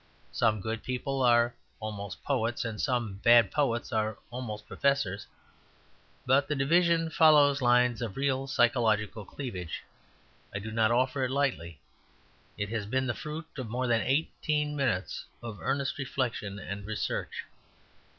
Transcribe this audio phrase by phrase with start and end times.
[0.31, 5.27] Some good people are almost poets and some bad poets are almost professors.
[6.25, 9.83] But the division follows lines of real psychological cleavage.
[10.55, 11.79] I do not offer it lightly.
[12.57, 17.45] It has been the fruit of more than eighteen minutes of earnest reflection and research.